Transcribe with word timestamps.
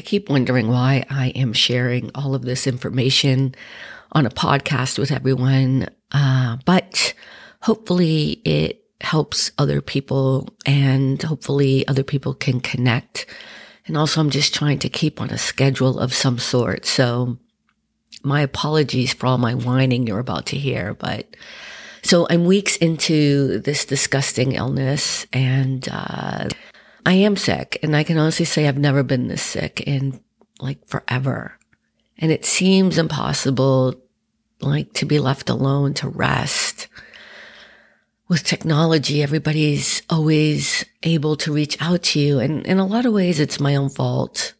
I 0.00 0.02
keep 0.02 0.30
wondering 0.30 0.68
why 0.68 1.04
I 1.10 1.28
am 1.36 1.52
sharing 1.52 2.10
all 2.14 2.34
of 2.34 2.40
this 2.40 2.66
information 2.66 3.54
on 4.12 4.24
a 4.24 4.30
podcast 4.30 4.98
with 4.98 5.12
everyone. 5.12 5.90
Uh, 6.10 6.56
but 6.64 7.12
hopefully 7.60 8.40
it 8.46 8.82
helps 9.02 9.52
other 9.58 9.82
people 9.82 10.48
and 10.64 11.22
hopefully 11.22 11.86
other 11.86 12.02
people 12.02 12.32
can 12.32 12.60
connect. 12.60 13.26
And 13.86 13.98
also 13.98 14.22
I'm 14.22 14.30
just 14.30 14.54
trying 14.54 14.78
to 14.78 14.88
keep 14.88 15.20
on 15.20 15.28
a 15.28 15.36
schedule 15.36 16.00
of 16.00 16.14
some 16.14 16.38
sort. 16.38 16.86
So 16.86 17.36
my 18.22 18.40
apologies 18.40 19.12
for 19.12 19.26
all 19.26 19.36
my 19.36 19.52
whining 19.52 20.06
you're 20.06 20.18
about 20.18 20.46
to 20.46 20.56
hear, 20.56 20.94
but 20.94 21.26
so 22.02 22.26
I'm 22.30 22.46
weeks 22.46 22.76
into 22.76 23.58
this 23.58 23.84
disgusting 23.84 24.52
illness 24.52 25.26
and, 25.30 25.86
uh, 25.92 26.48
I 27.04 27.14
am 27.14 27.36
sick 27.36 27.78
and 27.82 27.96
I 27.96 28.04
can 28.04 28.18
honestly 28.18 28.44
say 28.44 28.66
I've 28.66 28.78
never 28.78 29.02
been 29.02 29.28
this 29.28 29.42
sick 29.42 29.80
in 29.80 30.20
like 30.60 30.86
forever. 30.86 31.58
And 32.18 32.30
it 32.30 32.44
seems 32.44 32.98
impossible 32.98 33.94
like 34.60 34.92
to 34.94 35.06
be 35.06 35.18
left 35.18 35.48
alone 35.48 35.94
to 35.94 36.08
rest. 36.08 36.88
With 38.28 38.44
technology, 38.44 39.22
everybody's 39.22 40.02
always 40.08 40.84
able 41.02 41.36
to 41.36 41.52
reach 41.52 41.76
out 41.80 42.02
to 42.04 42.20
you. 42.20 42.38
And 42.38 42.64
in 42.66 42.78
a 42.78 42.86
lot 42.86 43.06
of 43.06 43.12
ways, 43.12 43.40
it's 43.40 43.58
my 43.58 43.74
own 43.74 43.88
fault. 43.88 44.54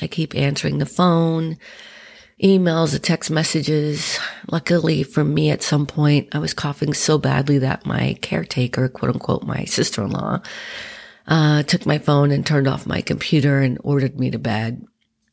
I 0.00 0.06
keep 0.06 0.34
answering 0.36 0.78
the 0.78 0.86
phone, 0.86 1.58
emails, 2.42 2.92
the 2.92 2.98
text 2.98 3.30
messages. 3.30 4.18
Luckily 4.50 5.02
for 5.02 5.24
me, 5.24 5.50
at 5.50 5.62
some 5.62 5.86
point, 5.86 6.28
I 6.32 6.38
was 6.38 6.54
coughing 6.54 6.94
so 6.94 7.18
badly 7.18 7.58
that 7.58 7.84
my 7.84 8.16
caretaker, 8.20 8.88
quote 8.88 9.12
unquote, 9.12 9.42
my 9.42 9.64
sister-in-law, 9.64 10.42
uh, 11.30 11.62
took 11.62 11.86
my 11.86 11.98
phone 11.98 12.32
and 12.32 12.44
turned 12.44 12.66
off 12.66 12.86
my 12.86 13.00
computer 13.00 13.60
and 13.60 13.78
ordered 13.84 14.18
me 14.18 14.30
to 14.32 14.38
bed. 14.38 14.84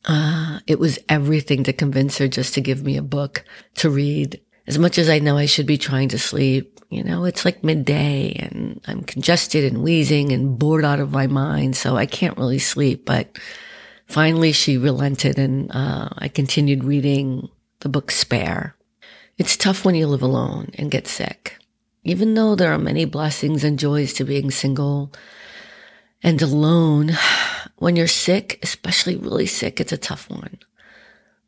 Uh, 0.04 0.60
it 0.66 0.78
was 0.78 1.00
everything 1.08 1.64
to 1.64 1.72
convince 1.72 2.16
her 2.18 2.28
just 2.28 2.54
to 2.54 2.60
give 2.60 2.84
me 2.84 2.96
a 2.96 3.02
book 3.02 3.44
to 3.74 3.90
read. 3.90 4.40
As 4.68 4.78
much 4.78 4.96
as 4.96 5.10
I 5.10 5.18
know 5.18 5.36
I 5.36 5.46
should 5.46 5.66
be 5.66 5.76
trying 5.76 6.08
to 6.10 6.18
sleep, 6.18 6.78
you 6.88 7.02
know, 7.02 7.24
it's 7.24 7.44
like 7.44 7.64
midday 7.64 8.32
and 8.32 8.80
I'm 8.86 9.02
congested 9.02 9.64
and 9.64 9.82
wheezing 9.82 10.30
and 10.30 10.58
bored 10.58 10.84
out 10.84 11.00
of 11.00 11.10
my 11.10 11.26
mind. 11.26 11.76
So 11.76 11.96
I 11.96 12.06
can't 12.06 12.38
really 12.38 12.60
sleep. 12.60 13.04
But 13.04 13.36
finally 14.06 14.52
she 14.52 14.78
relented 14.78 15.38
and, 15.38 15.70
uh, 15.72 16.10
I 16.16 16.28
continued 16.28 16.84
reading 16.84 17.48
the 17.80 17.88
book 17.88 18.10
Spare. 18.10 18.76
It's 19.36 19.56
tough 19.56 19.84
when 19.84 19.96
you 19.96 20.06
live 20.06 20.22
alone 20.22 20.70
and 20.74 20.90
get 20.90 21.08
sick. 21.08 21.56
Even 22.04 22.34
though 22.34 22.54
there 22.54 22.72
are 22.72 22.78
many 22.78 23.04
blessings 23.04 23.64
and 23.64 23.78
joys 23.78 24.12
to 24.14 24.24
being 24.24 24.50
single, 24.50 25.12
and 26.22 26.40
alone. 26.42 27.12
When 27.76 27.94
you're 27.94 28.08
sick, 28.08 28.58
especially 28.60 29.14
really 29.14 29.46
sick, 29.46 29.78
it's 29.78 29.92
a 29.92 29.96
tough 29.96 30.28
one. 30.28 30.58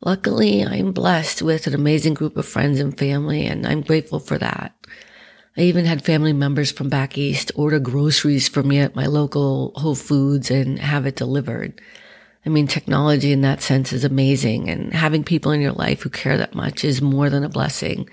Luckily, 0.03 0.63
I'm 0.63 0.93
blessed 0.93 1.41
with 1.41 1.67
an 1.67 1.75
amazing 1.75 2.13
group 2.13 2.37
of 2.37 2.47
friends 2.47 2.79
and 2.79 2.97
family, 2.97 3.45
and 3.45 3.67
I'm 3.67 3.81
grateful 3.81 4.19
for 4.19 4.37
that. 4.37 4.73
I 5.57 5.61
even 5.61 5.83
had 5.83 6.05
family 6.05 6.31
members 6.31 6.71
from 6.71 6.87
back 6.87 7.17
east 7.17 7.51
order 7.55 7.79
groceries 7.79 8.47
for 8.47 8.63
me 8.63 8.79
at 8.79 8.95
my 8.95 9.07
local 9.07 9.73
Whole 9.75 9.95
Foods 9.95 10.49
and 10.49 10.79
have 10.79 11.05
it 11.05 11.17
delivered. 11.17 11.81
I 12.45 12.49
mean, 12.49 12.65
technology 12.65 13.31
in 13.31 13.41
that 13.41 13.61
sense 13.61 13.91
is 13.91 14.05
amazing, 14.05 14.69
and 14.69 14.93
having 14.93 15.23
people 15.23 15.51
in 15.51 15.61
your 15.61 15.73
life 15.73 16.01
who 16.01 16.09
care 16.09 16.37
that 16.37 16.55
much 16.55 16.85
is 16.85 17.01
more 17.01 17.29
than 17.29 17.43
a 17.43 17.49
blessing. 17.49 18.09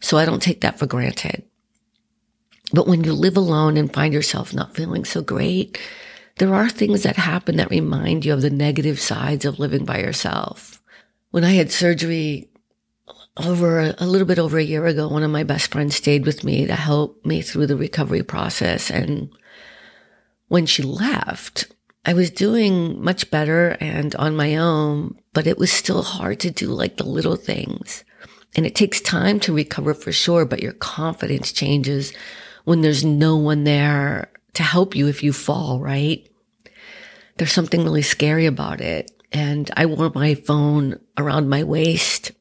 So 0.00 0.16
I 0.16 0.24
don't 0.24 0.42
take 0.42 0.62
that 0.62 0.78
for 0.78 0.86
granted. 0.86 1.44
But 2.72 2.86
when 2.86 3.04
you 3.04 3.12
live 3.12 3.36
alone 3.36 3.76
and 3.76 3.92
find 3.92 4.12
yourself 4.12 4.52
not 4.52 4.74
feeling 4.74 5.04
so 5.04 5.22
great, 5.22 5.78
there 6.38 6.54
are 6.54 6.68
things 6.68 7.02
that 7.02 7.16
happen 7.16 7.56
that 7.56 7.70
remind 7.70 8.24
you 8.24 8.32
of 8.32 8.42
the 8.42 8.50
negative 8.50 9.00
sides 9.00 9.44
of 9.44 9.58
living 9.58 9.84
by 9.84 9.98
yourself. 9.98 10.80
When 11.30 11.44
I 11.44 11.52
had 11.52 11.72
surgery 11.72 12.48
over 13.36 13.80
a, 13.80 13.94
a 13.98 14.06
little 14.06 14.26
bit 14.26 14.38
over 14.38 14.58
a 14.58 14.62
year 14.62 14.86
ago, 14.86 15.08
one 15.08 15.22
of 15.22 15.30
my 15.30 15.44
best 15.44 15.72
friends 15.72 15.96
stayed 15.96 16.26
with 16.26 16.44
me 16.44 16.66
to 16.66 16.74
help 16.74 17.24
me 17.24 17.42
through 17.42 17.66
the 17.66 17.76
recovery 17.76 18.22
process. 18.22 18.90
And 18.90 19.30
when 20.48 20.66
she 20.66 20.82
left, 20.82 21.72
I 22.04 22.14
was 22.14 22.30
doing 22.30 23.02
much 23.02 23.30
better 23.30 23.76
and 23.80 24.14
on 24.16 24.36
my 24.36 24.56
own, 24.56 25.18
but 25.32 25.46
it 25.46 25.58
was 25.58 25.70
still 25.70 26.02
hard 26.02 26.40
to 26.40 26.50
do 26.50 26.68
like 26.68 26.96
the 26.96 27.04
little 27.06 27.36
things. 27.36 28.04
And 28.56 28.64
it 28.64 28.74
takes 28.74 29.00
time 29.00 29.40
to 29.40 29.52
recover 29.52 29.92
for 29.94 30.10
sure, 30.10 30.44
but 30.44 30.62
your 30.62 30.72
confidence 30.72 31.52
changes 31.52 32.12
when 32.68 32.82
there's 32.82 33.02
no 33.02 33.34
one 33.34 33.64
there 33.64 34.30
to 34.52 34.62
help 34.62 34.94
you 34.94 35.08
if 35.08 35.22
you 35.22 35.32
fall, 35.32 35.80
right? 35.80 36.28
There's 37.38 37.50
something 37.50 37.82
really 37.82 38.02
scary 38.02 38.44
about 38.44 38.82
it. 38.82 39.10
And 39.32 39.70
I 39.74 39.86
wore 39.86 40.12
my 40.14 40.34
phone 40.34 41.00
around 41.16 41.48
my 41.48 41.64
waist, 41.64 42.32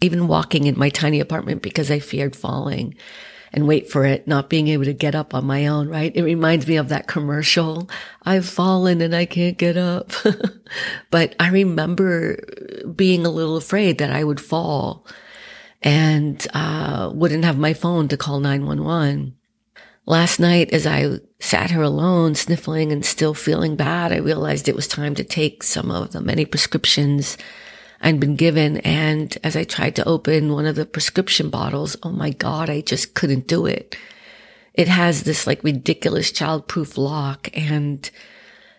even 0.00 0.28
walking 0.28 0.68
in 0.68 0.78
my 0.78 0.88
tiny 0.88 1.18
apartment 1.18 1.62
because 1.62 1.90
I 1.90 1.98
feared 1.98 2.36
falling 2.36 2.94
and 3.52 3.66
wait 3.66 3.90
for 3.90 4.04
it, 4.04 4.28
not 4.28 4.48
being 4.48 4.68
able 4.68 4.84
to 4.84 4.92
get 4.92 5.16
up 5.16 5.34
on 5.34 5.44
my 5.44 5.66
own, 5.66 5.88
right? 5.88 6.14
It 6.14 6.22
reminds 6.22 6.68
me 6.68 6.76
of 6.76 6.90
that 6.90 7.08
commercial. 7.08 7.90
I've 8.22 8.46
fallen 8.46 9.00
and 9.00 9.16
I 9.16 9.26
can't 9.26 9.58
get 9.58 9.76
up. 9.76 10.12
but 11.10 11.34
I 11.40 11.48
remember 11.48 12.38
being 12.94 13.26
a 13.26 13.30
little 13.30 13.56
afraid 13.56 13.98
that 13.98 14.12
I 14.12 14.22
would 14.22 14.40
fall 14.40 15.04
and 15.82 16.46
uh, 16.54 17.10
wouldn't 17.12 17.44
have 17.44 17.58
my 17.58 17.74
phone 17.74 18.06
to 18.08 18.16
call 18.16 18.38
911. 18.38 19.35
Last 20.08 20.38
night, 20.38 20.72
as 20.72 20.86
I 20.86 21.18
sat 21.40 21.72
here 21.72 21.82
alone, 21.82 22.36
sniffling 22.36 22.92
and 22.92 23.04
still 23.04 23.34
feeling 23.34 23.74
bad, 23.74 24.12
I 24.12 24.18
realized 24.18 24.68
it 24.68 24.76
was 24.76 24.86
time 24.86 25.16
to 25.16 25.24
take 25.24 25.64
some 25.64 25.90
of 25.90 26.12
the 26.12 26.20
many 26.20 26.44
prescriptions 26.44 27.36
I'd 28.00 28.20
been 28.20 28.36
given. 28.36 28.76
And 28.78 29.36
as 29.42 29.56
I 29.56 29.64
tried 29.64 29.96
to 29.96 30.06
open 30.06 30.52
one 30.52 30.66
of 30.66 30.76
the 30.76 30.86
prescription 30.86 31.50
bottles, 31.50 31.96
oh 32.04 32.12
my 32.12 32.30
God, 32.30 32.70
I 32.70 32.82
just 32.82 33.14
couldn't 33.14 33.48
do 33.48 33.66
it. 33.66 33.96
It 34.74 34.86
has 34.86 35.24
this 35.24 35.44
like 35.44 35.64
ridiculous 35.64 36.30
childproof 36.30 36.96
lock 36.96 37.48
and 37.52 38.08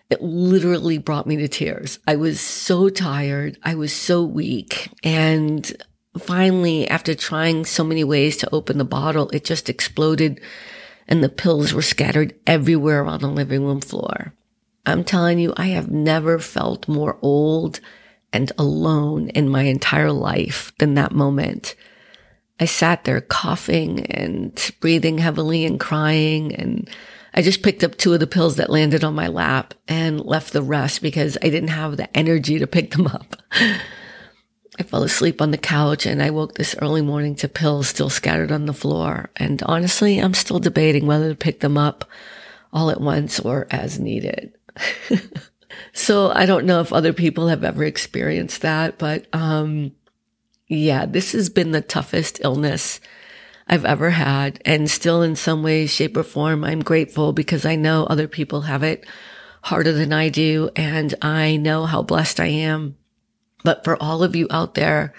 it 0.08 0.22
literally 0.22 0.96
brought 0.96 1.26
me 1.26 1.36
to 1.36 1.48
tears. 1.48 1.98
I 2.06 2.16
was 2.16 2.40
so 2.40 2.88
tired. 2.88 3.58
I 3.62 3.74
was 3.74 3.92
so 3.92 4.24
weak. 4.24 4.88
And 5.04 5.70
finally, 6.18 6.88
after 6.88 7.14
trying 7.14 7.66
so 7.66 7.84
many 7.84 8.04
ways 8.04 8.38
to 8.38 8.54
open 8.54 8.78
the 8.78 8.84
bottle, 8.84 9.28
it 9.30 9.44
just 9.44 9.68
exploded 9.68 10.40
and 11.08 11.24
the 11.24 11.28
pills 11.28 11.72
were 11.72 11.82
scattered 11.82 12.34
everywhere 12.46 13.04
on 13.06 13.20
the 13.20 13.28
living 13.28 13.64
room 13.64 13.80
floor. 13.80 14.34
I'm 14.86 15.04
telling 15.04 15.38
you, 15.38 15.52
I 15.56 15.66
have 15.68 15.90
never 15.90 16.38
felt 16.38 16.88
more 16.88 17.18
old 17.22 17.80
and 18.32 18.52
alone 18.58 19.28
in 19.30 19.48
my 19.48 19.62
entire 19.62 20.12
life 20.12 20.72
than 20.78 20.94
that 20.94 21.12
moment. 21.12 21.74
I 22.60 22.66
sat 22.66 23.04
there 23.04 23.20
coughing 23.20 24.06
and 24.06 24.74
breathing 24.80 25.18
heavily 25.18 25.64
and 25.64 25.80
crying 25.80 26.54
and 26.54 26.88
I 27.34 27.42
just 27.42 27.62
picked 27.62 27.84
up 27.84 27.96
two 27.96 28.14
of 28.14 28.20
the 28.20 28.26
pills 28.26 28.56
that 28.56 28.70
landed 28.70 29.04
on 29.04 29.14
my 29.14 29.28
lap 29.28 29.74
and 29.86 30.20
left 30.20 30.52
the 30.52 30.62
rest 30.62 31.02
because 31.02 31.38
I 31.40 31.50
didn't 31.50 31.68
have 31.68 31.96
the 31.96 32.16
energy 32.16 32.58
to 32.58 32.66
pick 32.66 32.90
them 32.90 33.06
up. 33.06 33.36
I 34.78 34.84
fell 34.84 35.02
asleep 35.02 35.42
on 35.42 35.50
the 35.50 35.58
couch 35.58 36.06
and 36.06 36.22
I 36.22 36.30
woke 36.30 36.54
this 36.54 36.76
early 36.80 37.02
morning 37.02 37.34
to 37.36 37.48
pills 37.48 37.88
still 37.88 38.10
scattered 38.10 38.52
on 38.52 38.66
the 38.66 38.72
floor. 38.72 39.28
And 39.36 39.60
honestly, 39.64 40.18
I'm 40.18 40.34
still 40.34 40.60
debating 40.60 41.06
whether 41.06 41.30
to 41.30 41.34
pick 41.34 41.60
them 41.60 41.76
up 41.76 42.04
all 42.72 42.90
at 42.90 43.00
once 43.00 43.40
or 43.40 43.66
as 43.72 43.98
needed. 43.98 44.52
so 45.92 46.30
I 46.30 46.46
don't 46.46 46.64
know 46.64 46.80
if 46.80 46.92
other 46.92 47.12
people 47.12 47.48
have 47.48 47.64
ever 47.64 47.82
experienced 47.82 48.62
that, 48.62 48.98
but, 48.98 49.26
um, 49.32 49.92
yeah, 50.68 51.06
this 51.06 51.32
has 51.32 51.48
been 51.48 51.72
the 51.72 51.80
toughest 51.80 52.38
illness 52.44 53.00
I've 53.66 53.86
ever 53.86 54.10
had. 54.10 54.60
And 54.64 54.88
still 54.88 55.22
in 55.22 55.34
some 55.34 55.64
way, 55.64 55.86
shape 55.86 56.16
or 56.16 56.22
form, 56.22 56.62
I'm 56.62 56.80
grateful 56.80 57.32
because 57.32 57.64
I 57.64 57.74
know 57.74 58.04
other 58.04 58.28
people 58.28 58.60
have 58.62 58.84
it 58.84 59.06
harder 59.62 59.92
than 59.92 60.12
I 60.12 60.28
do. 60.28 60.70
And 60.76 61.14
I 61.20 61.56
know 61.56 61.86
how 61.86 62.02
blessed 62.02 62.38
I 62.38 62.46
am 62.46 62.97
but 63.64 63.84
for 63.84 64.00
all 64.02 64.22
of 64.22 64.36
you 64.36 64.46
out 64.50 64.74
there 64.74 65.12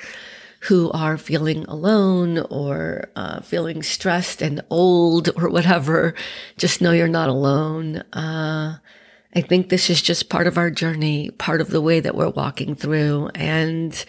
who 0.61 0.91
are 0.91 1.17
feeling 1.17 1.65
alone 1.65 2.39
or 2.49 3.09
uh, 3.15 3.39
feeling 3.41 3.81
stressed 3.81 4.41
and 4.41 4.61
old 4.69 5.29
or 5.37 5.49
whatever, 5.49 6.13
just 6.57 6.81
know 6.81 6.91
you're 6.91 7.07
not 7.07 7.29
alone. 7.29 7.97
Uh, 8.13 8.77
I 9.35 9.41
think 9.41 9.69
this 9.69 9.89
is 9.89 10.01
just 10.01 10.29
part 10.29 10.47
of 10.47 10.57
our 10.57 10.69
journey, 10.69 11.29
part 11.31 11.61
of 11.61 11.69
the 11.69 11.81
way 11.81 11.99
that 11.99 12.15
we're 12.15 12.29
walking 12.29 12.75
through, 12.75 13.29
and 13.35 14.03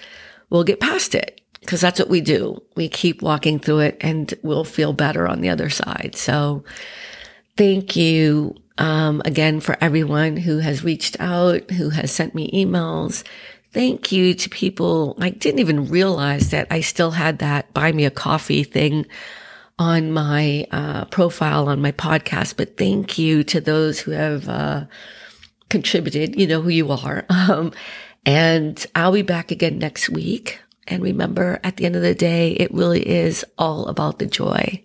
we'll 0.49 0.65
get 0.65 0.81
past 0.81 1.15
it 1.15 1.41
because 1.61 1.81
that's 1.81 1.99
what 1.99 2.09
we 2.09 2.21
do. 2.21 2.61
We 2.75 2.89
keep 2.89 3.23
walking 3.23 3.59
through 3.59 3.81
it 3.81 3.99
and 4.01 4.33
we'll 4.43 4.65
feel 4.65 4.93
better 4.93 5.29
on 5.29 5.43
the 5.43 5.51
other 5.51 5.71
side. 5.71 6.15
So 6.17 6.65
thank 7.57 7.97
you 7.97 8.57
um, 8.79 9.21
again 9.25 9.61
for 9.61 9.77
everyone 9.81 10.39
who 10.39 10.59
has 10.59 10.83
reached 10.83 11.21
out, 11.21 11.71
who 11.71 11.91
has 11.91 12.11
sent 12.11 12.35
me 12.35 12.51
emails 12.53 13.25
thank 13.73 14.13
you 14.13 14.35
to 14.35 14.49
people. 14.49 15.17
I 15.21 15.31
didn't 15.31 15.61
even 15.61 15.89
realize 15.89 16.51
that 16.51 16.67
I 16.71 16.81
still 16.81 17.11
had 17.11 17.39
that 17.39 17.73
buy 17.73 17.93
me 17.93 18.05
a 18.05 18.11
coffee 18.11 18.65
thing 18.65 19.07
on 19.79 20.13
my 20.13 20.67
uh, 20.71 21.07
profile 21.07 21.69
on 21.69 21.81
my 21.81 21.93
podcast, 21.93 22.57
but 22.57 22.77
thank 22.77 23.19
you 23.19 23.43
to 23.45 23.61
those 23.61 23.99
who 23.99 24.11
have 24.11 24.49
uh, 24.49 24.85
contributed. 25.71 26.39
You 26.39 26.47
know 26.47 26.61
who 26.61 26.71
you 26.71 26.91
are. 26.91 27.25
Um, 27.51 27.73
and 28.27 28.87
I'll 28.95 29.13
be 29.13 29.23
back 29.23 29.51
again 29.51 29.79
next 29.79 30.11
week. 30.11 30.61
And 30.87 31.03
remember, 31.03 31.59
at 31.65 31.79
the 31.79 31.87
end 31.87 31.97
of 31.97 32.03
the 32.03 32.15
day, 32.15 32.53
it 32.53 32.73
really 32.75 33.01
is 33.09 33.47
all 33.57 33.87
about 33.87 34.19
the 34.19 34.27
joy. 34.27 34.85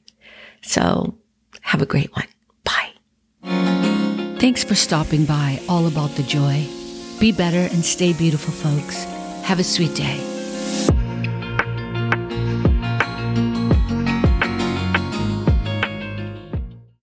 So 0.61 1.17
have 1.61 1.81
a 1.81 1.85
great 1.85 2.15
one. 2.15 2.27
Bye. 2.63 2.93
Thanks 4.39 4.63
for 4.63 4.75
stopping 4.75 5.25
by 5.25 5.59
All 5.67 5.85
About 5.85 6.11
the 6.11 6.23
Joy. 6.23 6.84
Be 7.19 7.31
better 7.31 7.73
and 7.73 7.83
stay 7.83 8.13
beautiful, 8.13 8.53
folks. 8.53 9.05
Have 9.43 9.59
a 9.59 9.63
sweet 9.63 9.95
day. 9.95 10.34